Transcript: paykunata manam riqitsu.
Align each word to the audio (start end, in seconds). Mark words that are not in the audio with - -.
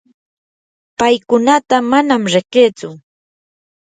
paykunata 0.97 1.77
manam 1.91 2.23
riqitsu. 2.33 2.89